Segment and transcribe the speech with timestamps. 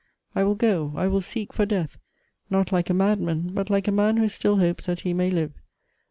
[0.33, 1.99] I will go; I will seek for death;
[2.49, 5.53] not like a madman, but like a man who still hopes that he may live.